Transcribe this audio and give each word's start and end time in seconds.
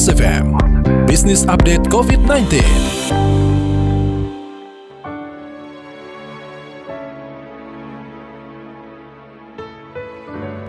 Mas 0.00 0.16
FM, 0.16 0.56
Business 1.04 1.44
Update 1.44 1.84
COVID-19. 1.92 2.56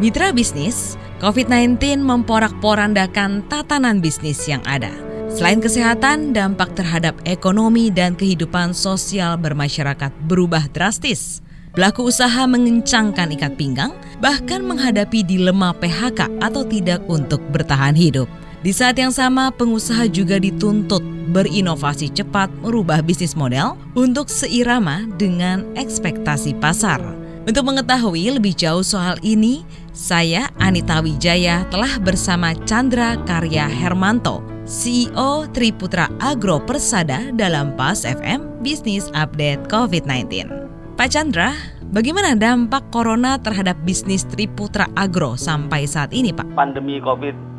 Mitra 0.03 0.35
bisnis, 0.35 0.99
COVID-19 1.23 2.03
memporak-porandakan 2.03 3.47
tatanan 3.47 4.03
bisnis 4.03 4.43
yang 4.51 4.59
ada. 4.67 4.91
Selain 5.31 5.63
kesehatan, 5.63 6.35
dampak 6.35 6.75
terhadap 6.75 7.15
ekonomi 7.23 7.87
dan 7.87 8.19
kehidupan 8.19 8.75
sosial 8.75 9.39
bermasyarakat 9.39 10.11
berubah 10.27 10.67
drastis. 10.75 11.39
Pelaku 11.71 12.11
usaha 12.11 12.43
mengencangkan 12.51 13.31
ikat 13.39 13.55
pinggang, 13.55 13.95
bahkan 14.19 14.59
menghadapi 14.59 15.23
dilema 15.23 15.71
PHK 15.71 16.43
atau 16.43 16.67
tidak 16.67 16.99
untuk 17.07 17.39
bertahan 17.47 17.95
hidup. 17.95 18.40
Di 18.61 18.69
saat 18.69 18.93
yang 19.01 19.09
sama, 19.09 19.49
pengusaha 19.49 20.05
juga 20.05 20.37
dituntut 20.37 21.01
berinovasi 21.33 22.13
cepat 22.13 22.53
merubah 22.61 23.01
bisnis 23.01 23.33
model 23.33 23.73
untuk 23.97 24.29
seirama 24.29 25.09
dengan 25.17 25.65
ekspektasi 25.73 26.53
pasar. 26.61 27.01
Untuk 27.49 27.65
mengetahui 27.65 28.37
lebih 28.37 28.53
jauh 28.53 28.85
soal 28.85 29.17
ini, 29.25 29.65
saya 29.97 30.45
Anita 30.61 31.01
Wijaya 31.01 31.65
telah 31.73 31.97
bersama 32.05 32.53
Chandra 32.69 33.17
Karya 33.25 33.65
Hermanto, 33.65 34.45
CEO 34.69 35.49
Triputra 35.49 36.05
Agro 36.21 36.61
Persada 36.61 37.33
dalam 37.33 37.73
PAS 37.73 38.05
FM 38.05 38.61
Business 38.61 39.09
Update 39.17 39.73
COVID-19. 39.73 40.53
Pak 41.01 41.09
Chandra, 41.09 41.57
bagaimana 41.89 42.37
dampak 42.37 42.93
corona 42.93 43.41
terhadap 43.41 43.73
bisnis 43.81 44.21
Triputra 44.21 44.85
Agro 44.93 45.33
sampai 45.33 45.89
saat 45.89 46.13
ini, 46.13 46.29
Pak? 46.29 46.45
Pandemi 46.53 47.01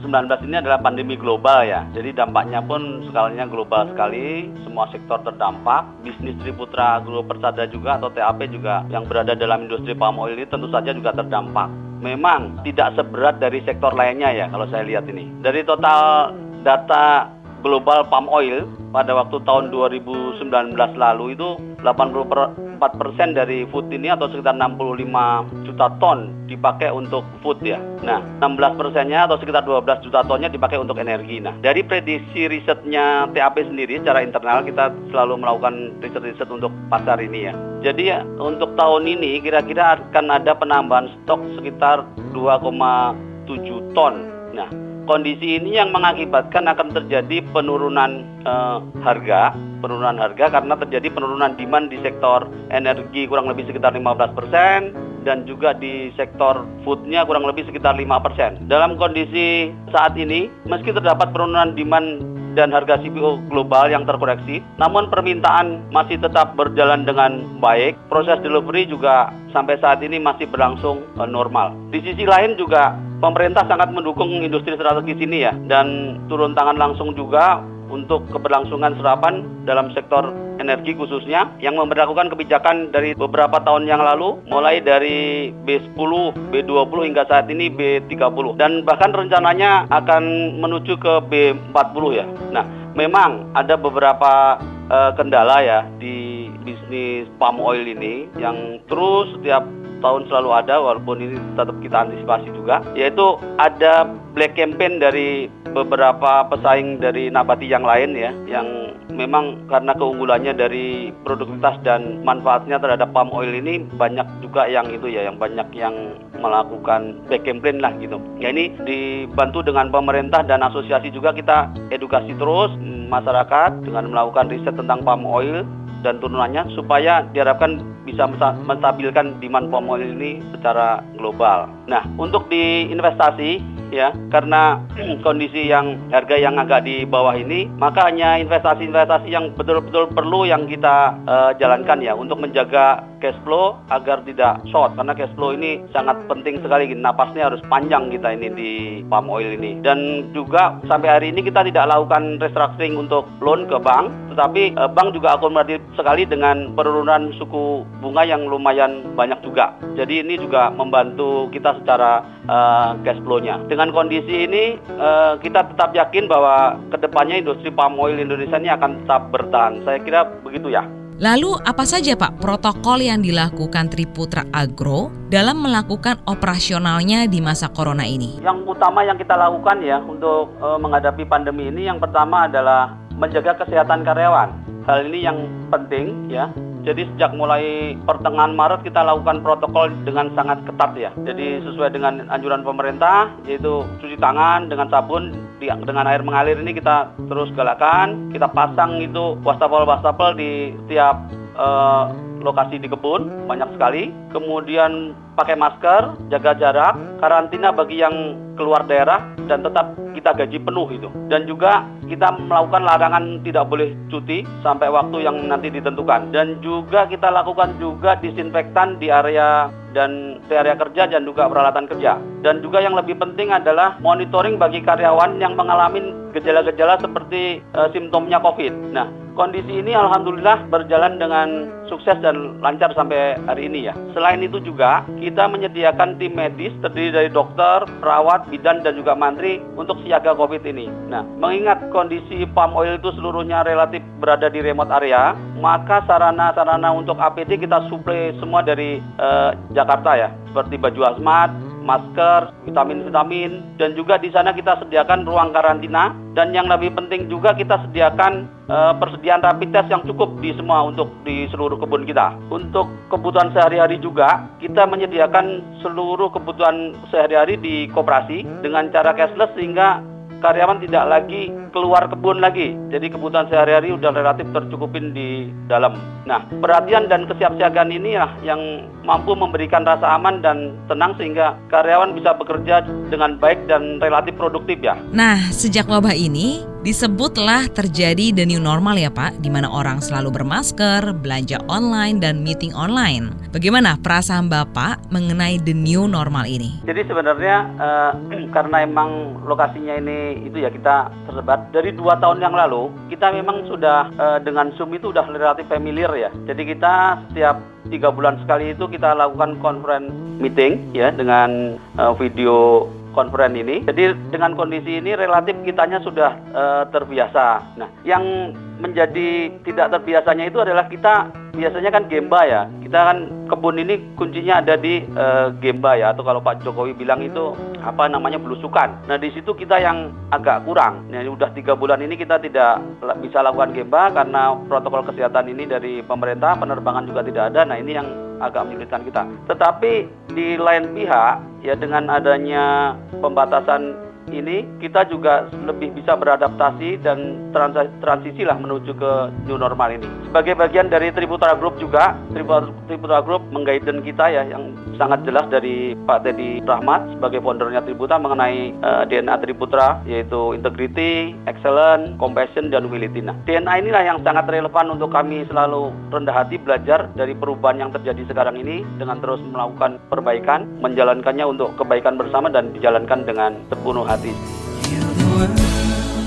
COVID-19 0.03 0.51
ini 0.51 0.57
adalah 0.59 0.83
pandemi 0.83 1.15
global 1.15 1.63
ya. 1.63 1.87
Jadi 1.95 2.11
dampaknya 2.11 2.59
pun 2.59 3.07
skalanya 3.07 3.47
global 3.47 3.87
sekali, 3.95 4.51
semua 4.67 4.91
sektor 4.91 5.23
terdampak. 5.23 5.87
Bisnis 6.03 6.35
Triputra 6.43 6.99
Agro 6.99 7.23
Persada 7.23 7.71
juga 7.71 8.03
atau 8.03 8.11
TAP 8.11 8.51
juga 8.51 8.83
yang 8.91 9.07
berada 9.07 9.39
dalam 9.39 9.71
industri 9.71 9.95
palm 9.95 10.19
oil 10.19 10.35
ini 10.35 10.51
tentu 10.51 10.67
saja 10.75 10.91
juga 10.91 11.15
terdampak. 11.15 11.71
Memang 12.03 12.67
tidak 12.67 12.99
seberat 12.99 13.39
dari 13.39 13.63
sektor 13.63 13.95
lainnya 13.95 14.35
ya 14.35 14.51
kalau 14.51 14.67
saya 14.75 14.83
lihat 14.83 15.07
ini. 15.07 15.31
Dari 15.39 15.63
total 15.63 16.35
data 16.67 17.31
global 17.63 18.05
palm 18.11 18.27
oil 18.29 18.67
pada 18.93 19.17
waktu 19.17 19.41
tahun 19.47 19.73
2019 19.73 20.53
lalu 20.77 21.39
itu 21.39 21.57
84% 21.81 23.39
dari 23.39 23.65
food 23.71 23.91
ini 23.91 24.13
atau 24.13 24.31
sekitar 24.31 24.55
65 24.55 25.67
juta 25.67 25.87
ton 25.99 26.31
dipakai 26.47 26.93
untuk 26.93 27.25
food 27.41 27.59
ya. 27.65 27.81
Nah, 28.05 28.21
16 28.39 28.79
persennya 28.79 29.25
atau 29.25 29.41
sekitar 29.41 29.65
12 29.65 30.05
juta 30.05 30.21
tonnya 30.27 30.53
dipakai 30.53 30.79
untuk 30.79 31.01
energi. 31.01 31.41
Nah, 31.41 31.57
dari 31.59 31.83
prediksi 31.83 32.47
risetnya 32.47 33.27
TAP 33.33 33.65
sendiri 33.65 33.99
secara 33.99 34.21
internal 34.21 34.63
kita 34.63 34.93
selalu 35.09 35.41
melakukan 35.41 35.75
riset-riset 36.05 36.49
untuk 36.53 36.71
pasar 36.93 37.19
ini 37.19 37.49
ya. 37.49 37.55
Jadi 37.83 38.03
ya, 38.13 38.23
untuk 38.39 38.79
tahun 38.79 39.09
ini 39.11 39.43
kira-kira 39.43 39.99
akan 39.99 40.27
ada 40.31 40.55
penambahan 40.55 41.11
stok 41.23 41.41
sekitar 41.59 42.07
2,7 42.31 43.97
ton. 43.97 44.15
Nah, 44.53 44.69
kondisi 45.13 45.61
ini 45.61 45.77
yang 45.77 45.93
mengakibatkan 45.93 46.65
akan 46.73 46.89
terjadi 46.97 47.45
penurunan 47.53 48.25
uh, 48.49 48.81
harga, 49.05 49.53
penurunan 49.85 50.17
harga 50.17 50.49
karena 50.49 50.73
terjadi 50.81 51.13
penurunan 51.13 51.53
demand 51.53 51.93
di 51.93 52.01
sektor 52.01 52.49
energi 52.73 53.29
kurang 53.29 53.45
lebih 53.53 53.69
sekitar 53.69 53.93
15% 53.93 55.29
dan 55.29 55.45
juga 55.45 55.77
di 55.77 56.09
sektor 56.17 56.65
foodnya 56.81 57.29
kurang 57.29 57.45
lebih 57.45 57.69
sekitar 57.69 57.93
5%. 57.93 58.73
Dalam 58.73 58.97
kondisi 58.97 59.69
saat 59.93 60.17
ini, 60.17 60.49
meski 60.65 60.97
terdapat 60.97 61.29
penurunan 61.37 61.77
demand 61.77 62.25
dan 62.57 62.73
harga 62.73 63.01
CPO 63.01 63.49
global 63.53 63.93
yang 63.93 64.09
terkoreksi, 64.09 64.65
namun 64.77 65.13
permintaan 65.13 65.89
masih 65.93 66.21
tetap 66.21 66.57
berjalan 66.57 67.05
dengan 67.05 67.61
baik. 67.61 67.97
Proses 68.09 68.41
delivery 68.41 68.89
juga 68.89 69.29
sampai 69.53 69.77
saat 69.81 70.01
ini 70.01 70.17
masih 70.17 70.49
berlangsung 70.49 71.05
uh, 71.21 71.29
normal. 71.29 71.77
Di 71.93 72.01
sisi 72.01 72.25
lain 72.25 72.57
juga 72.57 72.97
pemerintah 73.23 73.63
sangat 73.71 73.95
mendukung 73.95 74.43
industri 74.43 74.75
strategis 74.75 75.23
ini 75.23 75.47
ya 75.47 75.55
dan 75.71 76.19
turun 76.27 76.59
tangan 76.59 76.75
langsung 76.75 77.15
juga 77.15 77.63
untuk 77.93 78.25
keberlangsungan 78.33 78.97
serapan 78.99 79.45
dalam 79.69 79.93
sektor 79.93 80.33
energi 80.57 80.97
khususnya 80.97 81.45
yang 81.61 81.77
memperlakukan 81.77 82.33
kebijakan 82.33 82.89
dari 82.89 83.13
beberapa 83.13 83.61
tahun 83.61 83.85
yang 83.85 84.01
lalu 84.01 84.41
mulai 84.49 84.81
dari 84.81 85.53
B10, 85.69 86.11
B20 86.51 86.99
hingga 87.13 87.29
saat 87.29 87.53
ini 87.53 87.69
B30 87.69 88.57
dan 88.57 88.83
bahkan 88.89 89.13
rencananya 89.13 89.87
akan 89.93 90.57
menuju 90.59 90.97
ke 90.97 91.15
B40 91.29 92.05
ya. 92.17 92.27
Nah, 92.49 92.65
memang 92.97 93.53
ada 93.53 93.77
beberapa 93.77 94.57
uh, 94.89 95.13
kendala 95.13 95.61
ya 95.61 95.85
di 96.01 96.49
bisnis 96.65 97.29
palm 97.37 97.61
oil 97.61 97.85
ini 97.85 98.31
yang 98.41 98.81
terus 98.89 99.37
setiap 99.37 99.67
tahun 100.03 100.27
selalu 100.27 100.51
ada 100.51 100.83
walaupun 100.83 101.23
ini 101.23 101.39
tetap 101.55 101.79
kita 101.81 101.97
antisipasi 102.05 102.51
juga 102.53 102.83
yaitu 102.99 103.39
ada 103.57 104.05
black 104.35 104.59
campaign 104.59 104.99
dari 104.99 105.47
beberapa 105.73 106.45
pesaing 106.53 107.01
dari 107.01 107.33
nabati 107.33 107.65
yang 107.71 107.87
lain 107.87 108.13
ya 108.13 108.35
yang 108.45 108.93
memang 109.13 109.69
karena 109.69 109.93
keunggulannya 109.97 110.53
dari 110.57 111.13
produktivitas 111.25 111.81
dan 111.85 112.25
manfaatnya 112.25 112.81
terhadap 112.81 113.13
palm 113.13 113.31
oil 113.33 113.49
ini 113.49 113.85
banyak 113.97 114.25
juga 114.41 114.67
yang 114.67 114.89
itu 114.93 115.09
ya 115.09 115.29
yang 115.29 115.37
banyak 115.37 115.69
yang 115.77 116.17
melakukan 116.41 117.23
back 117.29 117.45
campaign 117.47 117.79
lah 117.79 117.93
gitu. 118.01 118.19
Ya 118.41 118.51
ini 118.51 118.73
dibantu 118.83 119.63
dengan 119.63 119.93
pemerintah 119.93 120.43
dan 120.43 120.65
asosiasi 120.65 121.13
juga 121.13 121.31
kita 121.37 121.71
edukasi 121.93 122.35
terus 122.35 122.73
masyarakat 123.13 123.85
dengan 123.85 124.09
melakukan 124.11 124.49
riset 124.49 124.75
tentang 124.75 125.05
palm 125.05 125.29
oil 125.29 125.63
dan 126.03 126.19
turunannya 126.19 126.69
supaya 126.75 127.25
diharapkan 127.31 127.81
bisa 128.03 128.27
menstabilkan 128.67 129.39
demand 129.39 129.71
palm 129.71 129.87
oil 129.89 130.03
ini 130.03 130.43
secara 130.55 131.01
global. 131.15 131.71
Nah, 131.87 132.03
untuk 132.19 132.51
di 132.51 132.91
investasi 132.91 133.63
ya, 133.95 134.11
karena 134.33 134.81
kondisi 135.27 135.69
yang 135.71 136.01
harga 136.11 136.35
yang 136.35 136.59
agak 136.59 136.83
di 136.89 137.07
bawah 137.07 137.37
ini, 137.37 137.69
maka 137.79 138.09
hanya 138.09 138.41
investasi-investasi 138.41 139.29
yang 139.31 139.53
betul-betul 139.55 140.11
perlu 140.11 140.49
yang 140.49 140.67
kita 140.67 141.15
uh, 141.29 141.53
jalankan 141.61 142.01
ya 142.03 142.17
untuk 142.17 142.41
menjaga 142.41 143.05
cash 143.23 143.39
flow 143.47 143.79
agar 143.93 144.25
tidak 144.27 144.59
short. 144.73 144.97
Karena 144.99 145.15
cash 145.15 145.31
flow 145.39 145.55
ini 145.55 145.85
sangat 145.95 146.19
penting 146.27 146.59
sekali. 146.65 146.91
Napasnya 146.97 147.53
harus 147.53 147.63
panjang 147.71 148.11
kita 148.11 148.35
ini 148.35 148.49
di 148.51 148.73
palm 149.07 149.31
oil 149.31 149.55
ini. 149.55 149.79
Dan 149.85 150.33
juga 150.35 150.81
sampai 150.91 151.21
hari 151.21 151.27
ini 151.31 151.47
kita 151.47 151.63
tidak 151.63 151.87
lakukan 151.87 152.43
restructuring 152.43 152.99
untuk 152.99 153.29
loan 153.39 153.71
ke 153.71 153.79
bank 153.79 154.32
tetapi 154.35 154.75
uh, 154.77 154.91
bank 154.91 155.15
juga 155.15 155.37
akomodatif 155.37 155.81
sekali 155.95 156.25
dengan 156.27 156.73
penurunan 156.73 157.31
suku 157.37 157.85
bunga 158.01 158.25
yang 158.27 158.49
lumayan 158.49 159.15
banyak 159.15 159.39
juga. 159.45 159.77
Jadi 159.95 160.25
ini 160.25 160.41
juga 160.41 160.73
membantu 160.73 161.53
kita 161.53 161.79
secara 161.83 162.25
uh, 162.49 162.97
cash 163.07 163.21
flow-nya. 163.23 163.61
Dengan 163.69 163.93
kondisi 163.93 164.49
ini 164.49 164.81
uh, 164.99 165.37
kita 165.39 165.73
tetap 165.73 165.93
yakin 165.93 166.27
bahwa 166.27 166.81
ke 166.91 166.97
depannya 166.99 167.39
industri 167.39 167.69
palm 167.69 168.01
oil 168.01 168.17
Indonesia 168.17 168.59
ini 168.59 168.73
akan 168.73 169.05
tetap 169.05 169.29
bertahan. 169.31 169.85
Saya 169.85 169.99
kira 170.01 170.27
begitu 170.43 170.73
ya. 170.73 170.83
Lalu 171.23 171.55
apa 171.63 171.87
saja 171.87 172.19
Pak 172.19 172.43
protokol 172.43 173.07
yang 173.07 173.23
dilakukan 173.23 173.95
Triputra 173.95 174.43
Agro 174.51 175.15
dalam 175.31 175.63
melakukan 175.63 176.19
operasionalnya 176.27 177.31
di 177.31 177.39
masa 177.39 177.71
corona 177.71 178.03
ini? 178.03 178.43
Yang 178.43 178.67
utama 178.67 179.07
yang 179.07 179.15
kita 179.15 179.39
lakukan 179.39 179.87
ya 179.87 180.03
untuk 180.03 180.51
uh, 180.59 180.75
menghadapi 180.83 181.23
pandemi 181.31 181.71
ini 181.71 181.87
yang 181.87 182.03
pertama 182.03 182.51
adalah 182.51 182.99
menjaga 183.23 183.63
kesehatan 183.63 184.03
karyawan. 184.03 184.51
Hal 184.83 185.07
ini 185.07 185.23
yang 185.23 185.39
penting 185.71 186.27
ya 186.27 186.51
jadi 186.83 187.07
sejak 187.15 187.39
mulai 187.39 187.95
pertengahan 188.03 188.59
Maret 188.59 188.83
kita 188.83 189.07
lakukan 189.07 189.47
protokol 189.47 189.87
dengan 190.03 190.35
sangat 190.35 190.67
ketat 190.67 190.91
ya. 190.99 191.11
Jadi 191.23 191.63
sesuai 191.63 191.95
dengan 191.95 192.27
anjuran 192.27 192.67
pemerintah 192.67 193.31
yaitu 193.47 193.87
cuci 194.03 194.19
tangan 194.19 194.67
dengan 194.67 194.91
sabun 194.91 195.31
dengan 195.63 196.11
air 196.11 196.27
mengalir 196.27 196.59
ini 196.59 196.75
kita 196.75 197.15
terus 197.31 197.55
galakan. 197.55 198.35
Kita 198.35 198.51
pasang 198.51 198.99
itu 198.99 199.39
wastafel-wastafel 199.47 200.35
di 200.35 200.75
setiap 200.85 201.23
uh, 201.55 202.11
lokasi 202.43 202.79
di 202.83 202.91
kebun 202.91 203.49
banyak 203.49 203.71
sekali. 203.79 204.11
Kemudian 204.35 205.15
pakai 205.39 205.57
masker, 205.57 206.29
jaga 206.29 206.53
jarak, 206.59 206.95
karantina 207.23 207.73
bagi 207.73 208.03
yang 208.03 208.37
keluar 208.59 208.85
daerah 208.85 209.25
dan 209.49 209.65
tetap 209.65 209.97
kita 210.13 210.37
gaji 210.37 210.59
penuh 210.61 210.87
itu. 210.93 211.09
Dan 211.33 211.49
juga 211.49 211.87
kita 212.07 212.37
melakukan 212.37 212.85
larangan 212.85 213.41
tidak 213.41 213.65
boleh 213.67 213.97
cuti 214.13 214.45
sampai 214.61 214.93
waktu 214.93 215.25
yang 215.25 215.37
nanti 215.49 215.73
ditentukan. 215.73 216.31
Dan 216.31 216.61
juga 216.61 217.09
kita 217.09 217.33
lakukan 217.33 217.75
juga 217.81 218.21
disinfektan 218.21 219.01
di 219.01 219.09
area 219.09 219.73
dan 219.97 220.41
di 220.49 220.55
area 220.55 220.77
kerja 220.77 221.09
dan 221.09 221.25
juga 221.25 221.49
peralatan 221.49 221.89
kerja. 221.89 222.21
Dan 222.45 222.61
juga 222.61 222.81
yang 222.85 222.97
lebih 222.97 223.17
penting 223.17 223.53
adalah 223.53 223.97
monitoring 224.01 224.61
bagi 224.61 224.85
karyawan 224.85 225.41
yang 225.41 225.57
mengalami 225.57 226.13
gejala-gejala 226.33 226.97
seperti 226.99 227.61
e, 227.61 227.81
simptomnya 227.93 228.41
COVID. 228.41 228.73
Nah, 228.97 229.07
kondisi 229.35 229.81
ini 229.81 229.93
alhamdulillah 229.97 230.69
berjalan 230.69 231.17
dengan 231.17 231.69
sukses 231.89 232.17
dan 232.25 232.61
lancar 232.65 232.93
sampai 232.97 233.37
hari 233.45 233.69
ini 233.69 233.93
ya. 233.93 233.95
Selain 234.17 234.41
itu 234.41 234.61
juga 234.65 235.05
kita 235.21 235.49
menyediakan 235.49 236.17
tim 236.17 236.33
medis 236.37 236.73
terdiri 236.81 237.13
dari 237.13 237.29
dokter, 237.29 237.85
perawat, 238.01 238.49
bidan 238.49 238.81
dan 238.81 238.97
juga 238.97 239.13
mantri 239.13 239.61
untuk 239.77 240.01
siaga 240.05 240.33
COVID 240.33 240.65
ini. 240.65 240.89
Nah, 241.13 241.25
mengingat 241.37 241.93
kondisi 241.93 242.49
palm 242.57 242.73
oil 242.73 242.97
itu 242.97 243.13
seluruhnya 243.17 243.65
relatif 243.65 244.01
berada 244.21 244.49
di 244.49 244.65
remote 244.65 244.93
area, 244.93 245.37
maka 245.61 246.01
sarana-sarana 246.09 246.89
untuk 246.93 247.21
APD 247.21 247.61
kita 247.61 247.85
suplai 247.93 248.33
semua 248.41 248.65
dari 248.65 249.01
eh, 249.01 249.51
Jakarta 249.77 250.17
ya, 250.17 250.29
seperti 250.49 250.81
baju 250.81 251.01
hazmat, 251.13 251.51
masker, 251.83 252.55
vitamin-vitamin, 252.65 253.77
dan 253.77 253.93
juga 253.99 254.17
di 254.17 254.31
sana 254.31 254.55
kita 254.55 254.81
sediakan 254.83 255.27
ruang 255.27 255.51
karantina. 255.51 256.15
Dan 256.33 256.57
yang 256.57 256.71
lebih 256.71 256.97
penting 256.97 257.29
juga 257.29 257.53
kita 257.53 257.77
sediakan 257.85 258.49
e, 258.65 258.77
persediaan 258.97 259.45
rapid 259.45 259.69
test 259.69 259.93
yang 259.93 260.01
cukup 260.09 260.33
di 260.41 260.57
semua 260.57 260.89
untuk 260.89 261.13
di 261.29 261.45
seluruh 261.53 261.77
kebun 261.77 262.09
kita. 262.09 262.33
Untuk 262.49 262.89
kebutuhan 263.13 263.53
sehari-hari 263.53 264.01
juga 264.01 264.49
kita 264.57 264.89
menyediakan 264.89 265.61
seluruh 265.85 266.33
kebutuhan 266.33 266.97
sehari-hari 267.13 267.61
di 267.61 267.91
koperasi 267.93 268.49
dengan 268.65 268.89
cara 268.89 269.13
cashless 269.13 269.53
sehingga 269.53 270.01
karyawan 270.43 270.83
tidak 270.83 271.05
lagi 271.07 271.55
keluar 271.71 272.11
kebun 272.11 272.43
lagi. 272.43 272.75
Jadi 272.91 273.15
kebutuhan 273.15 273.47
sehari-hari 273.49 273.95
udah 273.95 274.11
relatif 274.11 274.45
tercukupin 274.51 275.15
di 275.15 275.49
dalam. 275.71 275.95
Nah, 276.27 276.43
perhatian 276.59 277.07
dan 277.07 277.31
kesiapsiagaan 277.31 277.95
ini 277.95 278.19
lah 278.19 278.35
yang 278.43 278.61
mampu 279.07 279.39
memberikan 279.39 279.87
rasa 279.87 280.19
aman 280.19 280.43
dan 280.43 280.75
tenang 280.91 281.15
sehingga 281.17 281.55
karyawan 281.71 282.19
bisa 282.19 282.35
bekerja 282.35 282.83
dengan 283.09 283.39
baik 283.39 283.71
dan 283.71 284.03
relatif 284.03 284.35
produktif 284.35 284.83
ya. 284.83 284.99
Nah, 285.15 285.39
sejak 285.55 285.87
wabah 285.87 286.13
ini 286.13 286.72
disebutlah 286.83 287.71
terjadi 287.71 288.35
the 288.35 288.43
new 288.43 288.59
normal 288.59 288.99
ya 288.99 289.09
Pak, 289.09 289.39
di 289.39 289.47
mana 289.47 289.71
orang 289.71 290.03
selalu 290.03 290.43
bermasker, 290.43 291.15
belanja 291.23 291.63
online 291.71 292.19
dan 292.19 292.43
meeting 292.43 292.75
online. 292.75 293.31
Bagaimana 293.55 293.95
perasaan 294.03 294.51
Bapak 294.51 294.99
mengenai 295.15 295.63
the 295.63 295.71
new 295.71 296.11
normal 296.11 296.43
ini? 296.43 296.83
Jadi 296.83 297.07
sebenarnya 297.07 297.57
uh, 297.79 298.13
karena 298.57 298.83
emang 298.83 299.39
lokasinya 299.47 299.95
ini 299.95 300.43
itu 300.43 300.59
ya 300.59 300.75
kita 300.75 301.15
tersebar 301.31 301.71
dari 301.71 301.95
dua 301.95 302.19
tahun 302.19 302.43
yang 302.43 302.55
lalu 302.55 302.91
kita 303.09 303.31
memang 303.31 303.63
sudah 303.71 304.11
uh, 304.19 304.39
dengan 304.43 304.75
Zoom 304.75 304.91
itu 304.99 305.15
udah 305.15 305.25
relatif 305.31 305.71
familiar 305.71 306.11
ya. 306.19 306.31
Jadi 306.51 306.63
kita 306.75 307.23
setiap 307.31 307.63
tiga 307.91 308.11
bulan 308.11 308.43
sekali 308.43 308.75
itu 308.75 308.91
kita 308.91 309.15
lakukan 309.15 309.59
conference 309.63 310.11
meeting 310.43 310.83
ya 310.91 311.15
dengan 311.15 311.79
uh, 312.01 312.11
video 312.19 312.87
konferen 313.13 313.55
ini. 313.57 313.85
Jadi 313.87 314.17
dengan 314.33 314.57
kondisi 314.59 314.99
ini 314.99 315.15
relatif 315.15 315.57
kitanya 315.63 316.01
sudah 316.03 316.37
uh, 316.53 316.85
terbiasa. 316.91 317.77
Nah, 317.79 317.89
yang 318.03 318.57
menjadi 318.83 319.53
tidak 319.63 319.95
terbiasanya 319.95 320.51
itu 320.51 320.59
adalah 320.59 320.91
kita 320.91 321.31
biasanya 321.53 321.91
kan 321.93 322.09
gemba 322.09 322.41
ya. 322.49 322.63
Kita 322.83 322.99
kan 323.13 323.19
kebun 323.47 323.79
ini 323.79 324.01
kuncinya 324.17 324.59
ada 324.59 324.75
di 324.75 325.05
uh, 325.15 325.53
gemba 325.61 325.95
ya 325.95 326.11
atau 326.11 326.25
kalau 326.25 326.41
Pak 326.43 326.65
Jokowi 326.65 326.97
bilang 326.97 327.23
itu 327.23 327.55
apa 327.85 328.09
namanya 328.09 328.41
belusukan. 328.41 329.07
Nah 329.07 329.17
di 329.21 329.31
situ 329.31 329.53
kita 329.55 329.79
yang 329.79 330.11
agak 330.33 330.65
kurang. 330.67 331.07
Nah 331.13 331.23
udah 331.23 331.53
tiga 331.55 331.77
bulan 331.77 332.03
ini 332.03 332.19
kita 332.19 332.41
tidak 332.43 332.81
bisa 333.21 333.45
lakukan 333.45 333.77
gemba 333.77 334.11
karena 334.11 334.57
protokol 334.67 335.07
kesehatan 335.07 335.53
ini 335.53 335.69
dari 335.69 336.01
pemerintah 336.03 336.59
penerbangan 336.59 337.07
juga 337.07 337.23
tidak 337.23 337.55
ada. 337.55 337.69
Nah 337.69 337.77
ini 337.79 337.93
yang 337.95 338.09
agak 338.43 338.67
menyulitkan 338.67 339.07
kita. 339.07 339.23
Tetapi 339.47 339.93
di 340.35 340.59
lain 340.59 340.91
pihak 340.93 341.35
ya 341.63 341.79
dengan 341.79 342.11
adanya 342.11 342.99
pembatasan 343.23 344.12
ini 344.33 344.65
kita 344.81 345.05
juga 345.09 345.49
lebih 345.53 345.93
bisa 345.93 346.17
beradaptasi 346.17 347.01
dan 347.05 347.53
transisi 348.01 348.43
lah 348.43 348.57
menuju 348.57 348.93
ke 348.97 349.13
new 349.49 349.61
normal 349.61 349.93
ini. 349.93 350.09
Sebagai 350.29 350.57
bagian 350.57 350.89
dari 350.89 351.13
Triputra 351.13 351.53
Group 351.57 351.77
juga, 351.77 352.17
Triputra, 352.33 353.21
Group 353.25 353.45
menggaiden 353.53 354.01
kita 354.01 354.33
ya 354.33 354.43
yang 354.49 354.73
sangat 354.97 355.25
jelas 355.27 355.49
dari 355.49 355.93
Pak 356.07 356.25
Teddy 356.25 356.63
Rahmat 356.63 357.19
sebagai 357.19 357.43
foundernya 357.43 357.83
Triputra 357.83 358.17
mengenai 358.17 358.73
uh, 358.81 359.03
eh, 359.03 359.13
DNA 359.13 359.35
Triputra 359.43 360.01
yaitu 360.07 360.55
integrity, 360.55 361.35
excellence, 361.51 362.15
compassion 362.17 362.71
dan 362.71 362.87
humility. 362.87 363.21
Nah, 363.21 363.35
DNA 363.45 363.83
inilah 363.85 364.03
yang 364.07 364.19
sangat 364.23 364.47
relevan 364.47 364.95
untuk 364.95 365.11
kami 365.11 365.43
selalu 365.51 365.91
rendah 366.15 366.35
hati 366.35 366.57
belajar 366.57 367.11
dari 367.19 367.35
perubahan 367.35 367.83
yang 367.83 367.91
terjadi 367.91 368.23
sekarang 368.31 368.57
ini 368.61 368.87
dengan 368.97 369.19
terus 369.19 369.43
melakukan 369.43 369.99
perbaikan, 370.07 370.71
menjalankannya 370.79 371.45
untuk 371.45 371.75
kebaikan 371.75 372.15
bersama 372.15 372.47
dan 372.47 372.71
dijalankan 372.71 373.27
dengan 373.27 373.59
sepenuh 373.67 374.07
hati. 374.07 374.22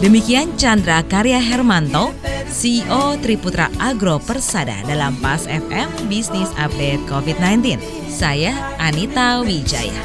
Demikian 0.04 0.54
Chandra 0.60 1.02
Karya 1.08 1.40
Hermanto, 1.40 2.12
CEO 2.52 3.16
Triputra 3.24 3.72
Agro 3.80 4.20
Persada 4.20 4.84
dalam 4.84 5.16
PAS 5.24 5.48
FM 5.48 6.12
Bisnis 6.12 6.52
Update 6.60 7.02
COVID-19. 7.08 7.80
Saya 8.12 8.54
Anita 8.78 9.40
Wijaya. 9.42 9.96